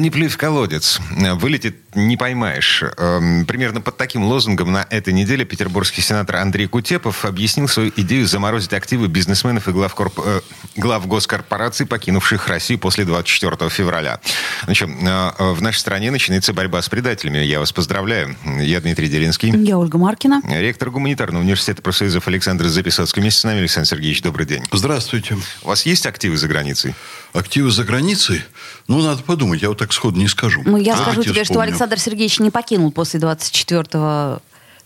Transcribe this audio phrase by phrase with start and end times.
[0.00, 0.98] Не плюй в колодец.
[1.10, 2.82] Вылетит не поймаешь.
[2.96, 8.26] Эм, примерно под таким лозунгом на этой неделе петербургский сенатор Андрей Кутепов объяснил свою идею
[8.26, 10.20] заморозить активы бизнесменов и глав, корп...
[10.24, 10.40] э,
[10.76, 14.20] глав госкорпораций, покинувших Россию после 24 февраля.
[14.64, 17.38] Значит, э, в нашей стране начинается борьба с предателями.
[17.38, 18.36] Я вас поздравляю.
[18.60, 19.50] Я Дмитрий Делинский.
[19.50, 20.42] Я Ольга Маркина.
[20.48, 23.20] Ректор гуманитарного университета профсоюзов Александр Записоцкий.
[23.20, 24.62] Вместе с нами Александр Сергеевич, добрый день.
[24.72, 25.36] Здравствуйте.
[25.62, 26.94] У вас есть активы за границей?
[27.32, 28.42] Активы за границей?
[28.88, 29.62] Ну, надо подумать.
[29.62, 30.62] Я вот так сходу не скажу.
[30.64, 31.68] Ну, я Давайте скажу тебе, что вспомню.
[31.68, 34.40] Александр Сергеевич не покинул после 24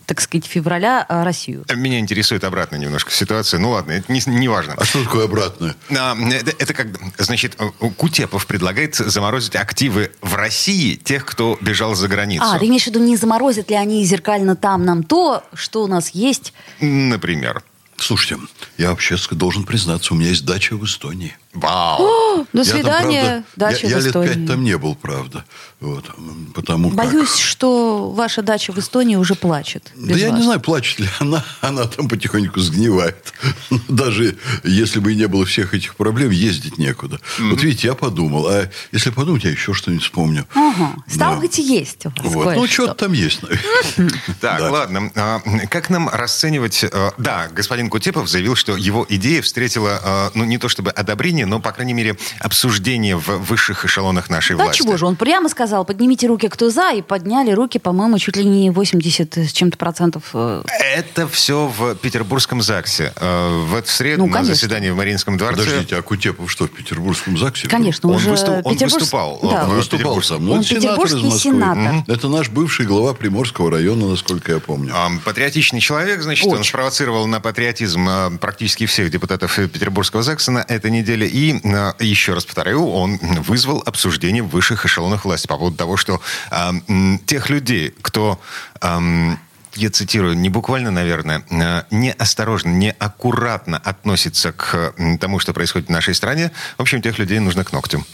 [0.05, 1.65] так сказать, февраля а, Россию.
[1.73, 3.59] Меня интересует обратно немножко ситуация.
[3.59, 4.75] Ну ладно, это не, не важно.
[4.77, 5.75] А что такое обратное?
[5.89, 6.87] А, Это, это как,
[7.17, 7.57] значит,
[7.97, 12.45] Кутепов предлагает заморозить активы в России тех, кто бежал за границу.
[12.45, 15.87] А, ты имеешь в виду, не заморозят ли они зеркально там нам то, что у
[15.87, 16.53] нас есть?
[16.79, 17.63] Например.
[17.97, 18.43] Слушайте,
[18.77, 21.37] я вообще должен признаться, у меня есть дача в Эстонии.
[21.55, 22.45] Вау!
[22.53, 24.27] До Я там, свидания, правда, дача я, я в лет Эстонии.
[24.33, 25.45] пять там не был, правда.
[25.79, 26.05] Вот,
[26.53, 29.91] потому как- Боюсь, что ваша дача в Эстонии уже плачет.
[29.95, 30.39] Да без я вас.
[30.39, 33.33] не знаю, плачет ли она, она там потихоньку сгнивает.
[33.87, 37.19] Даже если бы и не было всех этих проблем, ездить некуда.
[37.39, 40.45] Вот видите, я подумал, а если подумать, я еще что-нибудь вспомню.
[40.55, 40.95] Ага.
[41.07, 41.41] Стало Да.
[41.41, 42.55] быть, и есть у вас Вот.
[42.55, 44.11] Ну, что-то там есть, наверное.
[44.41, 44.71] Так, Да.
[44.71, 45.11] ладно.
[45.15, 45.39] А,
[45.69, 46.83] Как нам расценивать...
[46.83, 51.44] э, Да, господин Кутепов заявил, что его идея встретила, э, ну, не то чтобы одобрение,
[51.45, 54.81] но, по крайней мере, обсуждение в высших эшелонах нашей Да власти.
[54.83, 58.45] чего же, он прямо сказал, поднимите руки, кто за, и подняли руки, по-моему, чуть ли
[58.45, 60.23] не 80 с чем-то процентов.
[60.33, 60.63] э,
[60.95, 63.13] Это все в Петербургском ЗАГСе.
[63.15, 65.63] Э, В эту среду Ну, на заседании в Мариинском дворце...
[65.63, 67.67] Подождите, а Кутепов что, в Петербургском ЗАГСе?
[67.67, 69.47] Конечно, Он уже выступ- он Петербург- выступал, Да.
[69.47, 70.33] он Он выступал Петербургский.
[70.35, 70.49] сам.
[70.51, 71.39] Он это сенатор из петербургский Москвы.
[71.51, 71.93] сенатор.
[71.93, 72.05] Мгм.
[72.07, 74.93] Это наш бывший глава Приморского района, насколько я помню.
[75.23, 76.63] Патриотичный человек, значит, он Очень.
[76.69, 81.27] спровоцировал на патриотизм а, практически всех депутатов э, Петербургского ЗАГСа на этой неделе.
[81.35, 85.97] И, а, еще раз повторю, он вызвал обсуждение в высших эшелонах власти по поводу того,
[85.97, 88.39] что м, тех людей, кто...
[88.79, 89.37] ам,
[89.73, 96.15] я цитирую, не буквально, наверное, а, неосторожно, неаккуратно относится к тому, что происходит в нашей
[96.15, 96.53] стране.
[96.77, 98.05] В общем, тех людей нужно к ногтю.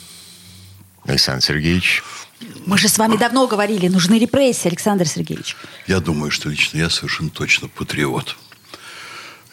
[1.06, 2.04] Александр Сергеевич.
[2.66, 5.56] Мы же с вами давно говорили, нужны репрессии, Александр Сергеевич.
[5.86, 8.36] Я думаю, что лично я совершенно точно патриот.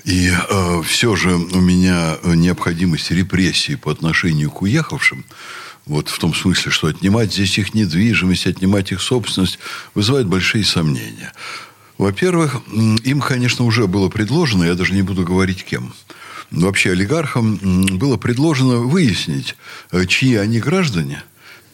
[0.05, 5.25] И э, все же у меня необходимость репрессий по отношению к уехавшим,
[5.87, 9.59] вот в том смысле, что отнимать здесь их недвижимость, отнимать их собственность,
[9.95, 11.33] вызывает большие сомнения.
[11.97, 15.93] Во-первых, им, конечно, уже было предложено, я даже не буду говорить кем,
[16.51, 17.57] вообще олигархам
[17.99, 19.57] было предложено выяснить,
[19.91, 21.23] э, чьи они граждане,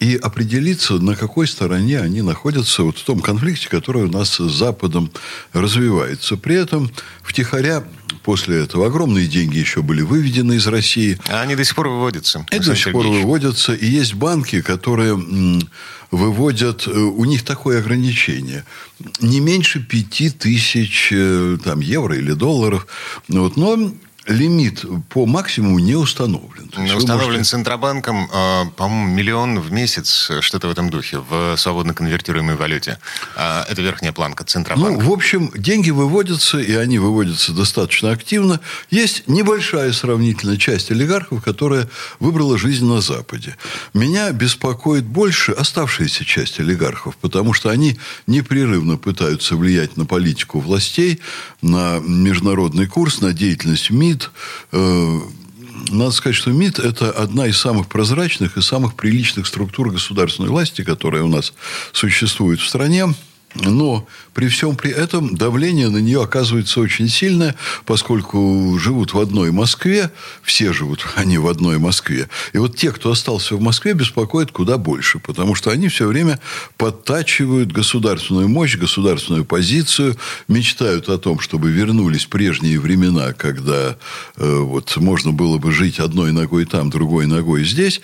[0.00, 4.50] и определиться, на какой стороне они находятся вот в том конфликте, который у нас с
[4.50, 5.10] Западом
[5.52, 6.36] развивается.
[6.36, 6.90] При этом
[7.22, 7.84] втихаря
[8.22, 11.18] после этого огромные деньги еще были выведены из России.
[11.28, 12.44] А они до сих пор выводятся.
[12.50, 13.74] И до сих пор выводятся.
[13.74, 15.18] И есть банки, которые
[16.10, 16.86] выводят...
[16.86, 18.64] э, У них такое ограничение.
[19.20, 22.86] Не меньше пяти тысяч э, там, евро или долларов.
[23.28, 23.56] Вот.
[23.56, 23.92] Но
[24.26, 26.70] лимит по максимуму не установлен.
[26.76, 31.92] Вы Установлен можете- Центробанком, э, по-моему, миллион в месяц, что-то в этом духе, в свободно
[31.94, 32.98] конвертируемой валюте.
[33.36, 35.00] А, Это верхняя планка Ну, Центробанка.
[35.04, 38.60] в общем, деньги выводятся, и они выводятся достаточно активно.
[38.90, 41.88] Есть небольшая сравнительная часть олигархов, которая
[42.20, 43.56] выбрала жизнь на Западе.
[43.92, 51.20] Меня беспокоит больше оставшаяся часть олигархов, потому что они непрерывно пытаются влиять на политику властей,
[51.62, 54.13] на международный курс, на деятельность МИД.
[54.72, 55.20] Э,
[55.90, 60.82] надо сказать, что МИД– это одна из самых прозрачных и самых приличных структур государственной власти,
[60.82, 61.52] которая у нас
[61.92, 63.06] существует в стране.
[63.54, 67.54] Но при всем при этом давление на нее оказывается очень сильное,
[67.86, 70.10] поскольку живут в одной Москве,
[70.42, 72.28] все живут они в одной Москве.
[72.52, 76.40] И вот те, кто остался в Москве, беспокоят куда больше, потому что они все время
[76.76, 80.16] подтачивают государственную мощь, государственную позицию,
[80.48, 83.96] мечтают о том, чтобы вернулись прежние времена, когда
[84.36, 88.00] э, вот можно было бы жить одной ногой там, другой ногой здесь,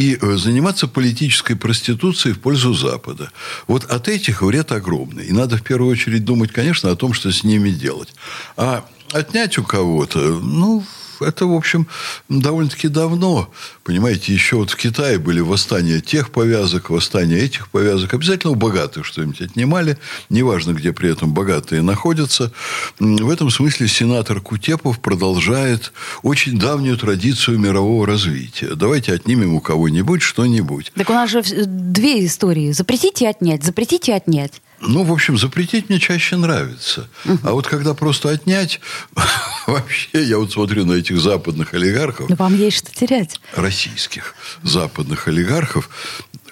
[0.00, 3.30] и э, заниматься политической проституцией в пользу Запада.
[3.66, 5.26] Вот от этих вред огромный.
[5.26, 8.08] И надо в первую очередь думать, конечно, о том, что с ними делать.
[8.56, 10.82] А отнять у кого-то, ну,
[11.20, 11.86] это, в общем,
[12.28, 13.50] довольно-таки давно.
[13.84, 18.14] Понимаете, еще вот в Китае были восстания тех повязок, восстания этих повязок.
[18.14, 19.98] Обязательно у богатых что-нибудь отнимали.
[20.28, 22.52] Неважно, где при этом богатые находятся.
[22.98, 28.74] В этом смысле сенатор Кутепов продолжает очень давнюю традицию мирового развития.
[28.74, 30.92] Давайте отнимем у кого-нибудь что-нибудь.
[30.94, 32.72] Так у нас же две истории.
[32.72, 34.60] Запретите отнять, запретите отнять.
[34.80, 37.08] Ну, в общем, запретить мне чаще нравится.
[37.42, 38.80] А вот когда просто отнять,
[39.66, 42.28] вообще, я вот смотрю на этих западных олигархов.
[42.28, 43.40] Но вам есть что терять.
[43.54, 45.90] Российских западных олигархов.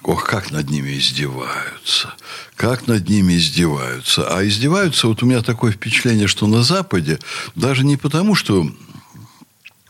[0.02, 2.14] Ох, как над ними издеваются.
[2.56, 4.26] Как над ними издеваются.
[4.34, 7.18] А издеваются, вот у меня такое впечатление, что на Западе,
[7.54, 8.70] даже не потому, что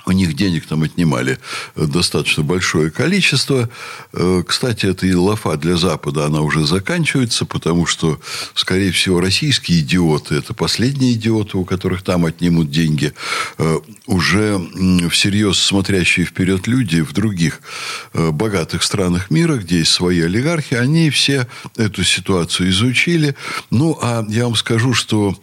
[0.08, 1.38] у них денег там отнимали
[1.76, 3.68] э, достаточно большое количество.
[4.12, 8.20] Э, кстати, эта лафа для Запада, она уже заканчивается, потому что,
[8.54, 13.12] скорее всего, российские идиоты, это последние идиоты, у которых там отнимут деньги,
[13.58, 14.58] э, уже
[15.10, 17.60] всерьез смотрящие вперед люди в других
[18.14, 21.46] богатых странах мира, где есть свои олигархи, они все
[21.76, 23.34] эту ситуацию изучили.
[23.70, 25.36] Ну, а я вам скажу, что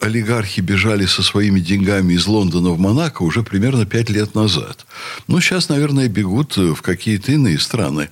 [0.00, 4.84] олигархи бежали со своими деньгами из Лондона в Монако уже примерно пять лет назад.
[5.26, 8.10] Ну, сейчас, наверное, бегут в какие-то иные страны.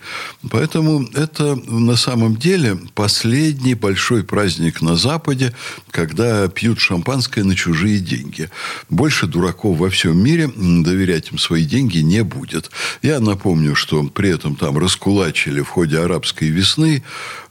[0.50, 5.52] Поэтому это на самом деле последний большой праздник на Западе,
[5.90, 8.48] когда пьют шампанское на чужие деньги.
[8.88, 12.70] Больше дураков во всем мире доверять им свои деньги не будет.
[13.02, 17.02] Я напомню, что при этом там раскулачили в ходе арабской весны,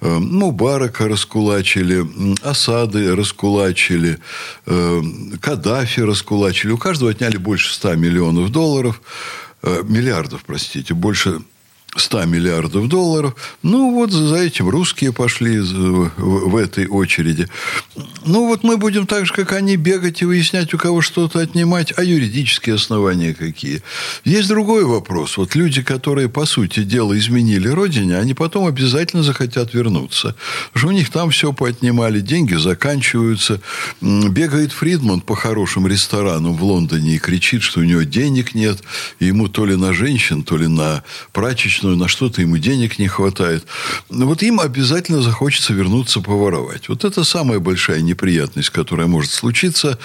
[0.02, 2.06] э, Мубарака раскулачили,
[2.42, 3.91] осады раскулачили,
[4.66, 5.02] э,
[5.42, 6.72] Каддафи раскулачили.
[6.72, 9.02] У каждого отняли больше ста миллионов долларов,
[9.64, 11.42] э, миллиардов, простите, больше
[11.96, 13.36] 100 миллиардов долларов.
[13.64, 17.48] Ну, вот за этим русские пошли в этой очереди.
[18.26, 21.94] Ну, вот мы будем так же, как они, бегать и выяснять, у кого что-то отнимать,
[21.98, 23.82] а юридические основания какие.
[24.24, 25.38] Есть другой вопрос.
[25.38, 30.36] Вот люди, которые, по сути дела, изменили родине, они потом обязательно захотят вернуться.
[30.72, 33.60] Потому что у них там все поотнимали, деньги заканчиваются.
[34.00, 38.80] Бегает Фридман по хорошим ресторанам в Лондоне и кричит, что у него денег нет.
[39.20, 41.04] Ему то ли на женщин, то ли на
[41.34, 43.66] прачечную месячную, на что-то ему денег не хватает.
[44.10, 46.90] Но вот им обязательно захочется вернуться поворовать.
[46.90, 49.98] Вот это самая большая неприятность, которая может случиться.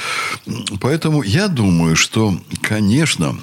[0.81, 3.39] Поэтому я думаю, что, конечно,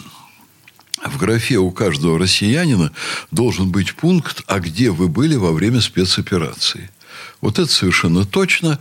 [1.06, 2.92] в графе у каждого россиянина
[3.32, 6.90] должен быть пункт, а где вы были во время спецоперации.
[7.42, 8.80] Вот это совершенно точно.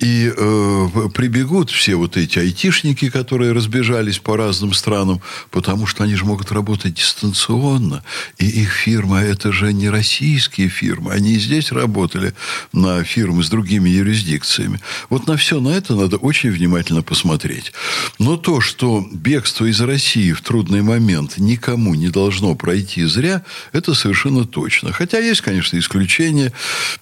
[0.00, 5.20] И э, прибегут все вот эти айтишники, которые разбежались по разным странам,
[5.50, 8.02] потому что они же могут работать дистанционно.
[8.38, 11.12] И их фирма, это же не российские фирмы.
[11.12, 12.32] Они и здесь работали
[12.72, 14.80] на фирмы с другими юрисдикциями.
[15.10, 17.72] Вот на все на это надо очень внимательно посмотреть.
[18.18, 23.42] Но то, что бегство из России в трудный момент никому не должно пройти зря,
[23.72, 24.92] это совершенно точно.
[24.92, 26.54] Хотя есть, конечно, исключения.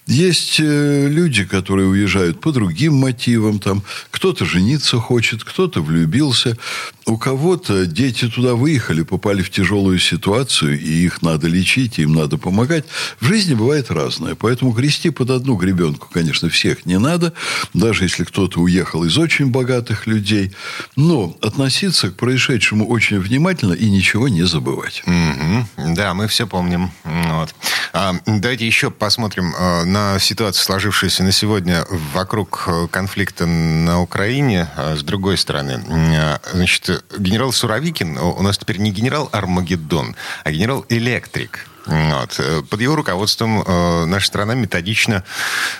[0.05, 3.59] Есть э, люди, которые уезжают по другим другим мотивам.
[3.59, 6.57] Там, кто-то жениться хочет, кто-то влюбился.
[7.05, 12.37] У кого-то дети туда выехали, попали в тяжелую ситуацию, и их надо лечить, им надо
[12.37, 12.85] помогать.
[13.19, 14.35] В жизни бывает разное.
[14.35, 17.33] Поэтому грести под одну гребенку, конечно, всех не надо.
[17.73, 20.51] Даже если кто-то уехал из очень богатых людей.
[20.95, 25.03] Но относиться к происшедшему очень внимательно и ничего не забывать.
[25.07, 25.95] Угу.
[25.95, 26.91] Да, мы все помним.
[27.03, 27.55] Вот.
[27.93, 34.67] А, давайте еще посмотрим а, на ситуацию, сложившуюся на сегодня вокруг э, конфликта на Украине.
[34.75, 40.51] А, с другой стороны, а, значит, генерал Суровикин, у нас теперь не генерал Армагеддон, а
[40.51, 41.67] генерал Электрик.
[41.85, 42.39] Вот.
[42.39, 45.23] Э, под его руководством э, наша страна методично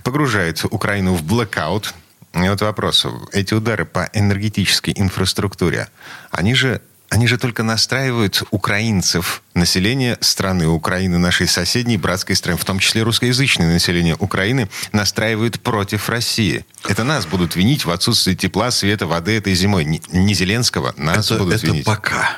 [0.03, 1.93] погружает Украину в блэкаут.
[2.33, 3.05] И вот вопрос.
[3.31, 5.87] Эти удары по энергетической инфраструктуре,
[6.31, 12.65] они же они же только настраивают украинцев, население страны Украины, нашей соседней братской страны, в
[12.65, 16.65] том числе русскоязычное население Украины, настраивают против России.
[16.87, 19.85] Это нас будут винить в отсутствии тепла, света, воды этой зимой.
[19.85, 21.85] Не Зеленского, нас это, будут это винить.
[21.85, 22.37] пока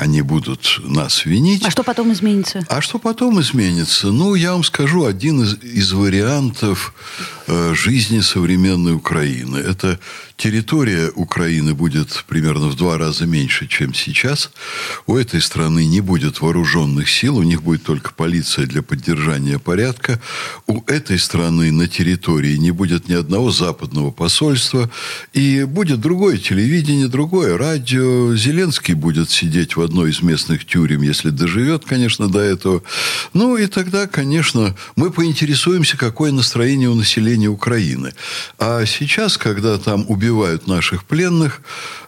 [0.00, 1.62] они будут нас винить.
[1.66, 2.64] А что потом изменится?
[2.68, 4.06] А что потом изменится?
[4.10, 6.94] Ну, я вам скажу, один из, из вариантов
[7.46, 9.58] э, жизни современной Украины.
[9.58, 9.98] Это
[10.38, 14.50] территория Украины будет примерно в два раза меньше, чем сейчас.
[15.06, 20.18] У этой страны не будет вооруженных сил, у них будет только полиция для поддержания порядка.
[20.66, 24.90] У этой страны на территории не будет ни одного западного посольства.
[25.34, 28.34] И будет другое телевидение, другое радио.
[28.34, 32.82] Зеленский будет сидеть в одной из местных тюрем, если доживет, конечно, до этого.
[33.32, 38.14] Ну, и тогда, конечно, мы поинтересуемся, какое настроение у населения Украины.
[38.58, 41.60] А сейчас, когда там убивают наших пленных.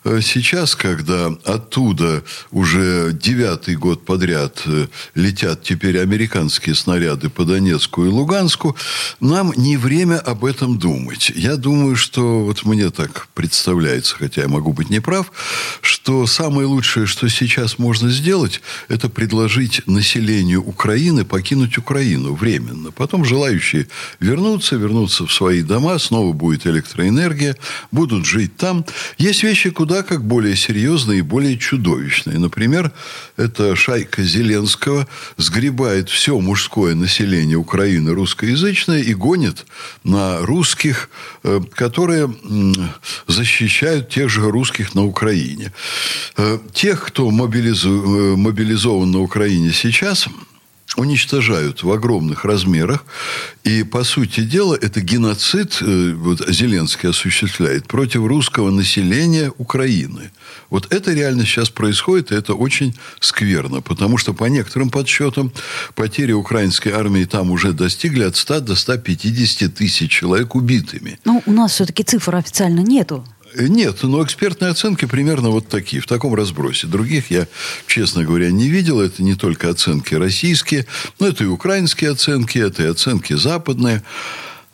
[0.05, 2.23] Э, сейчас, когда оттуда
[2.53, 4.87] уже девятый год подряд э,
[5.17, 8.77] летят теперь американские снаряды по Донецку и Луганску,
[9.19, 11.33] нам не время об этом думать.
[11.35, 15.33] Я думаю, что вот мне так представляется, хотя я могу быть неправ,
[15.81, 22.91] что самое лучшее, что сейчас можно сделать, это предложить населению Украины покинуть Украину временно.
[22.93, 23.89] Потом желающие
[24.21, 27.57] вернуться, вернуться в свои дома, снова будет электроэнергия,
[27.91, 28.85] будут жить там.
[29.19, 32.39] Есть вещи куда как более серьезные и более чудовищные.
[32.39, 32.93] Например,
[33.37, 39.67] эта шайка Зеленского сгребает все мужское население Украины русскоязычное и гонит
[40.05, 41.11] на русских,
[41.43, 42.33] э, которые
[43.27, 45.73] защищают тех же русских на Украине.
[46.37, 50.29] Э, тех, кто э, мобилизован на Украине сейчас,
[50.97, 53.05] уничтожают в огромных размерах.
[53.65, 60.31] И, по сути дела, это геноцид э, вот, Зеленский осуществляет против русского населения Украины.
[60.71, 63.81] Вот это реально сейчас происходит, и это очень скверно.
[63.81, 65.53] Потому что, по некоторым подсчетам,
[65.95, 71.19] потери украинской армии там уже достигли от 100 до 150 тысяч человек убитыми.
[71.25, 73.25] Ну, у нас все-таки цифр официально нету.
[73.57, 76.87] Нет, но экспертные оценки примерно вот такие, в таком разбросе.
[76.87, 77.47] Других я,
[77.87, 79.01] честно говоря, не видел.
[79.01, 80.87] Это не только оценки российские,
[81.19, 84.03] но это и украинские оценки, это и оценки западные.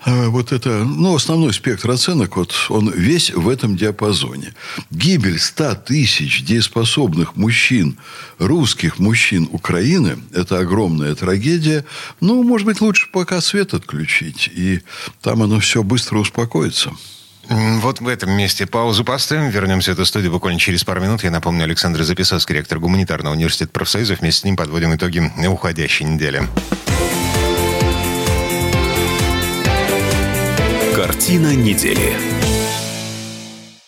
[0.00, 4.54] А вот это, ну, основной спектр оценок, вот он весь в этом диапазоне.
[4.90, 7.98] Гибель 100 тысяч дееспособных мужчин,
[8.38, 11.84] русских мужчин Украины, это огромная трагедия.
[12.20, 14.82] Ну, может быть, лучше пока свет отключить, и
[15.20, 16.92] там оно все быстро успокоится.
[17.48, 19.48] Вот в этом месте паузу поставим.
[19.48, 21.24] Вернемся в эту студию буквально через пару минут.
[21.24, 24.20] Я напомню, Александр Записовский, ректор Гуманитарного университета профсоюзов.
[24.20, 26.42] Вместе с ним подводим итоги уходящей недели.
[30.94, 32.37] Картина недели.